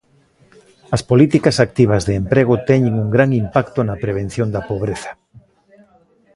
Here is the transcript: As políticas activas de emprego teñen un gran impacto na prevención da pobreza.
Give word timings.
As 0.95 1.01
políticas 1.09 1.57
activas 1.65 2.01
de 2.07 2.13
emprego 2.21 2.53
teñen 2.69 2.93
un 3.03 3.09
gran 3.15 3.29
impacto 3.43 3.79
na 3.83 3.99
prevención 4.03 4.47
da 4.51 4.65
pobreza. 4.69 5.11